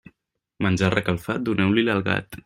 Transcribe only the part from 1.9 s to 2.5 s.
al gat.